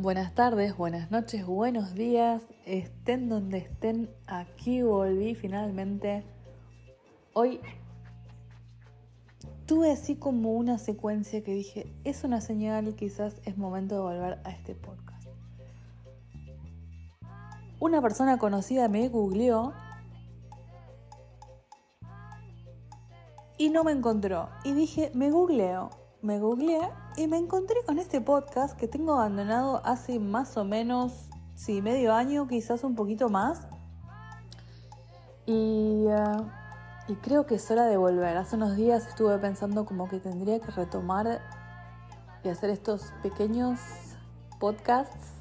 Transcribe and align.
Buenas 0.00 0.34
tardes, 0.34 0.78
buenas 0.78 1.10
noches, 1.10 1.44
buenos 1.44 1.92
días, 1.92 2.40
estén 2.64 3.28
donde 3.28 3.58
estén, 3.58 4.08
aquí 4.26 4.80
volví 4.80 5.34
finalmente. 5.34 6.24
Hoy 7.34 7.60
tuve 9.66 9.92
así 9.92 10.16
como 10.16 10.54
una 10.54 10.78
secuencia 10.78 11.44
que 11.44 11.52
dije, 11.52 11.92
es 12.04 12.24
una 12.24 12.40
señal, 12.40 12.94
quizás 12.94 13.42
es 13.44 13.58
momento 13.58 13.96
de 13.96 14.00
volver 14.00 14.38
a 14.44 14.50
este 14.52 14.74
podcast. 14.74 15.28
Una 17.78 18.00
persona 18.00 18.38
conocida 18.38 18.88
me 18.88 19.06
googleó 19.10 19.74
y 23.58 23.68
no 23.68 23.84
me 23.84 23.92
encontró. 23.92 24.48
Y 24.64 24.72
dije, 24.72 25.10
me 25.12 25.30
googleo, 25.30 25.90
me 26.22 26.38
googleé 26.38 26.88
y 27.20 27.26
me 27.26 27.36
encontré 27.36 27.76
con 27.84 27.98
este 27.98 28.22
podcast 28.22 28.78
que 28.78 28.88
tengo 28.88 29.12
abandonado 29.12 29.82
hace 29.84 30.18
más 30.18 30.56
o 30.56 30.64
menos, 30.64 31.28
sí, 31.54 31.82
medio 31.82 32.14
año, 32.14 32.48
quizás 32.48 32.82
un 32.82 32.94
poquito 32.94 33.28
más. 33.28 33.66
Y, 35.44 36.06
uh, 36.06 36.46
y 37.08 37.16
creo 37.16 37.44
que 37.44 37.56
es 37.56 37.70
hora 37.70 37.84
de 37.84 37.98
volver. 37.98 38.38
Hace 38.38 38.56
unos 38.56 38.74
días 38.74 39.06
estuve 39.06 39.36
pensando 39.36 39.84
como 39.84 40.08
que 40.08 40.18
tendría 40.18 40.60
que 40.60 40.70
retomar 40.70 41.42
y 42.42 42.48
hacer 42.48 42.70
estos 42.70 43.12
pequeños 43.22 43.78
podcasts 44.58 45.34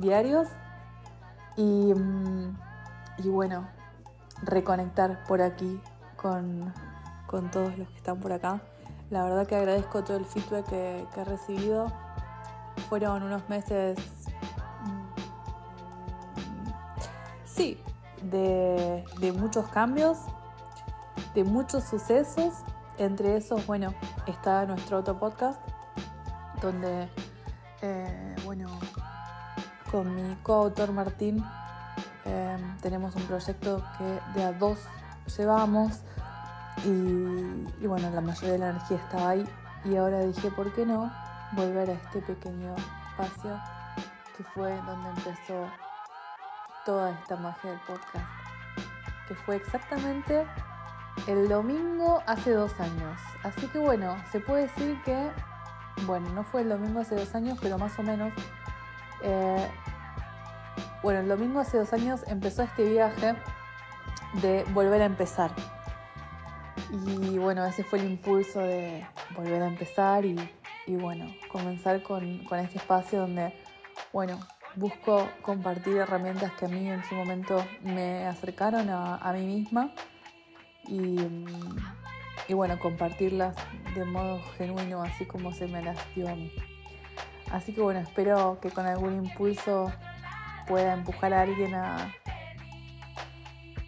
diarios. 0.00 0.46
Y, 1.56 1.94
mm, 1.94 2.56
y 3.24 3.28
bueno, 3.28 3.66
reconectar 4.44 5.24
por 5.24 5.42
aquí 5.42 5.80
con, 6.16 6.72
con 7.26 7.50
todos 7.50 7.76
los 7.76 7.88
que 7.88 7.96
están 7.96 8.20
por 8.20 8.32
acá. 8.32 8.62
La 9.14 9.22
verdad 9.22 9.46
que 9.46 9.54
agradezco 9.54 10.02
todo 10.02 10.16
el 10.16 10.24
feedback 10.24 10.66
que, 10.66 11.06
he 11.16 11.24
recibido. 11.24 11.92
Fueron 12.88 13.22
unos 13.22 13.48
meses, 13.48 13.96
mm, 14.82 15.04
sí, 17.44 17.80
de, 18.22 19.04
de, 19.20 19.32
muchos 19.32 19.68
cambios, 19.68 20.18
de 21.32 21.44
muchos 21.44 21.84
sucesos. 21.84 22.54
Entre 22.98 23.36
esos, 23.36 23.64
bueno, 23.68 23.94
está 24.26 24.66
nuestro 24.66 24.98
otro 24.98 25.16
podcast, 25.16 25.60
donde, 26.60 27.08
eh, 27.82 28.34
bueno, 28.44 28.66
con 29.92 30.12
mi 30.12 30.34
coautor 30.42 30.90
Martín 30.90 31.44
eh, 32.24 32.56
tenemos 32.82 33.14
un 33.14 33.22
proyecto 33.28 33.80
que 33.96 34.20
de 34.34 34.44
a 34.44 34.52
dos 34.52 34.80
llevamos 35.38 36.00
y, 36.82 37.86
bueno, 37.86 38.10
la 38.10 38.20
mayoría 38.20 38.52
de 38.52 38.58
la 38.58 38.70
energía 38.70 38.96
estaba 38.96 39.30
ahí. 39.30 39.48
Y 39.84 39.96
ahora 39.96 40.20
dije, 40.20 40.50
¿por 40.50 40.72
qué 40.72 40.84
no 40.84 41.12
volver 41.52 41.90
a 41.90 41.92
este 41.92 42.20
pequeño 42.20 42.74
espacio 43.10 43.60
que 44.36 44.44
fue 44.44 44.74
donde 44.82 45.08
empezó 45.10 45.66
toda 46.84 47.10
esta 47.12 47.36
magia 47.36 47.70
del 47.70 47.80
podcast? 47.80 48.26
Que 49.28 49.34
fue 49.34 49.56
exactamente 49.56 50.46
el 51.26 51.48
domingo 51.48 52.22
hace 52.26 52.50
dos 52.52 52.78
años. 52.80 53.20
Así 53.42 53.66
que 53.68 53.78
bueno, 53.78 54.16
se 54.32 54.40
puede 54.40 54.62
decir 54.62 55.00
que, 55.04 55.30
bueno, 56.06 56.28
no 56.30 56.42
fue 56.44 56.62
el 56.62 56.70
domingo 56.70 57.00
hace 57.00 57.14
dos 57.14 57.34
años, 57.34 57.58
pero 57.62 57.78
más 57.78 57.98
o 57.98 58.02
menos. 58.02 58.32
Eh, 59.22 59.70
bueno, 61.02 61.20
el 61.20 61.28
domingo 61.28 61.60
hace 61.60 61.78
dos 61.78 61.92
años 61.92 62.24
empezó 62.26 62.62
este 62.62 62.84
viaje 62.84 63.36
de 64.40 64.64
volver 64.72 65.02
a 65.02 65.04
empezar. 65.04 65.50
Y 66.94 67.38
bueno, 67.38 67.64
ese 67.66 67.82
fue 67.82 67.98
el 67.98 68.04
impulso 68.04 68.60
de 68.60 69.04
volver 69.34 69.62
a 69.62 69.66
empezar 69.66 70.24
y, 70.24 70.36
bueno, 70.86 71.26
comenzar 71.48 72.02
con, 72.02 72.46
este 72.52 72.78
espacio 72.78 73.20
donde, 73.20 73.52
bueno, 74.12 74.38
busco 74.76 75.28
compartir 75.42 75.96
herramientas 75.96 76.52
que 76.52 76.66
a 76.66 76.68
mí 76.68 76.88
en 76.88 77.02
su 77.04 77.16
momento 77.16 77.64
me 77.82 78.26
acercaron 78.26 78.90
a, 78.90 79.16
a 79.16 79.32
mí 79.32 79.44
misma 79.44 79.92
y, 80.86 81.16
y, 82.46 82.54
bueno, 82.54 82.78
compartirlas 82.78 83.56
de 83.96 84.04
modo 84.04 84.40
genuino, 84.56 85.02
así 85.02 85.24
como 85.24 85.52
se 85.52 85.66
me 85.66 85.82
las 85.82 85.98
dio 86.14 86.28
a 86.28 86.36
mí. 86.36 86.52
Así 87.50 87.72
que 87.72 87.80
bueno, 87.80 88.00
espero 88.00 88.58
que 88.60 88.70
con 88.70 88.86
algún 88.86 89.14
impulso 89.14 89.92
pueda 90.68 90.94
empujar 90.94 91.34
a 91.34 91.42
alguien 91.42 91.74
a, 91.74 92.12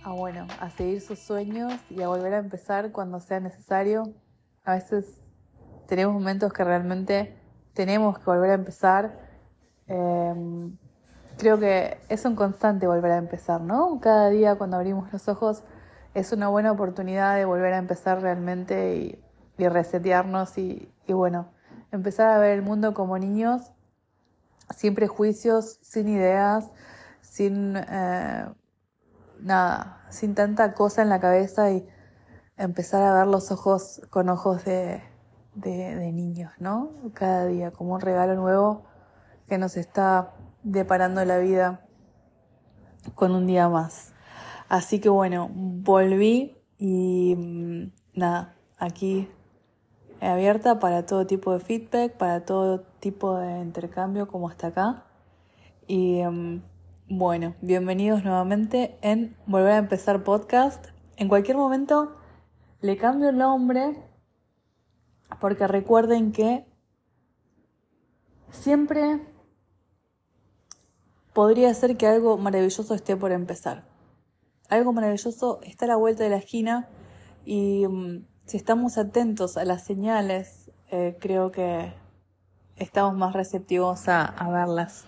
a, 0.06 0.12
bueno, 0.12 0.46
a 0.60 0.70
seguir 0.70 1.00
sus 1.00 1.18
sueños 1.18 1.74
y 1.90 2.00
a 2.00 2.06
volver 2.06 2.32
a 2.34 2.38
empezar 2.38 2.92
cuando 2.92 3.18
sea 3.18 3.40
necesario. 3.40 4.04
A 4.64 4.74
veces 4.74 5.20
tenemos 5.88 6.14
momentos 6.14 6.52
que 6.52 6.62
realmente 6.62 7.36
tenemos 7.74 8.16
que 8.16 8.24
volver 8.24 8.50
a 8.50 8.54
empezar. 8.54 9.18
Eh, 9.88 10.70
creo 11.36 11.58
que 11.58 11.98
es 12.08 12.24
un 12.24 12.36
constante 12.36 12.86
volver 12.86 13.10
a 13.10 13.16
empezar, 13.16 13.60
¿no? 13.60 13.98
Cada 14.00 14.28
día 14.30 14.54
cuando 14.54 14.76
abrimos 14.76 15.12
los 15.12 15.26
ojos 15.26 15.64
es 16.14 16.30
una 16.30 16.46
buena 16.48 16.70
oportunidad 16.70 17.34
de 17.34 17.44
volver 17.44 17.72
a 17.72 17.78
empezar 17.78 18.22
realmente 18.22 18.96
y, 18.96 19.24
y 19.58 19.66
resetearnos 19.66 20.56
y, 20.56 20.88
y, 21.08 21.14
bueno, 21.14 21.48
empezar 21.90 22.30
a 22.30 22.38
ver 22.38 22.52
el 22.52 22.62
mundo 22.62 22.94
como 22.94 23.18
niños, 23.18 23.72
sin 24.70 24.94
prejuicios, 24.94 25.80
sin 25.82 26.06
ideas, 26.06 26.70
sin... 27.22 27.76
Eh, 27.76 28.46
nada, 29.40 30.06
sin 30.10 30.34
tanta 30.34 30.74
cosa 30.74 31.02
en 31.02 31.08
la 31.08 31.20
cabeza 31.20 31.70
y 31.70 31.86
empezar 32.56 33.02
a 33.02 33.14
ver 33.14 33.26
los 33.26 33.50
ojos 33.50 34.00
con 34.10 34.28
ojos 34.28 34.64
de, 34.64 35.02
de, 35.54 36.12
niños, 36.12 36.52
¿no? 36.58 36.90
Cada 37.14 37.46
día, 37.46 37.70
como 37.70 37.94
un 37.94 38.00
regalo 38.00 38.34
nuevo 38.34 38.84
que 39.48 39.58
nos 39.58 39.76
está 39.76 40.34
deparando 40.62 41.24
la 41.24 41.38
vida 41.38 41.86
con 43.14 43.34
un 43.34 43.46
día 43.46 43.68
más. 43.68 44.12
Así 44.68 45.00
que 45.00 45.08
bueno, 45.08 45.48
volví 45.52 46.56
y 46.78 47.36
nada, 48.14 48.56
aquí 48.78 49.28
abierta 50.20 50.78
para 50.78 51.06
todo 51.06 51.26
tipo 51.26 51.52
de 51.52 51.60
feedback, 51.60 52.16
para 52.16 52.44
todo 52.44 52.80
tipo 53.00 53.36
de 53.38 53.60
intercambio 53.60 54.26
como 54.28 54.48
hasta 54.48 54.68
acá. 54.68 55.04
Y 55.86 56.22
um, 56.22 56.62
bueno, 57.08 57.54
bienvenidos 57.60 58.24
nuevamente 58.24 58.98
en 59.00 59.36
Volver 59.46 59.72
a 59.72 59.78
empezar 59.78 60.24
podcast. 60.24 60.86
En 61.16 61.28
cualquier 61.28 61.56
momento 61.56 62.16
le 62.80 62.96
cambio 62.96 63.28
el 63.28 63.38
nombre 63.38 64.02
porque 65.40 65.68
recuerden 65.68 66.32
que 66.32 66.66
siempre 68.50 69.20
podría 71.32 71.72
ser 71.74 71.96
que 71.96 72.08
algo 72.08 72.38
maravilloso 72.38 72.92
esté 72.94 73.16
por 73.16 73.30
empezar. 73.30 73.84
Algo 74.68 74.92
maravilloso 74.92 75.60
está 75.62 75.84
a 75.84 75.88
la 75.88 75.96
vuelta 75.96 76.24
de 76.24 76.30
la 76.30 76.38
esquina 76.38 76.88
y 77.44 77.86
um, 77.86 78.24
si 78.46 78.56
estamos 78.56 78.98
atentos 78.98 79.56
a 79.56 79.64
las 79.64 79.84
señales, 79.84 80.72
eh, 80.90 81.16
creo 81.20 81.52
que 81.52 81.94
estamos 82.74 83.14
más 83.14 83.32
receptivos 83.32 84.08
a, 84.08 84.24
a 84.24 84.50
verlas. 84.50 85.06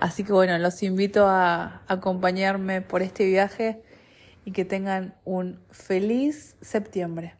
Así 0.00 0.24
que 0.24 0.32
bueno, 0.32 0.56
los 0.58 0.82
invito 0.82 1.26
a 1.28 1.82
acompañarme 1.86 2.80
por 2.80 3.02
este 3.02 3.26
viaje 3.26 3.82
y 4.46 4.52
que 4.52 4.64
tengan 4.64 5.14
un 5.24 5.60
feliz 5.70 6.56
septiembre. 6.62 7.36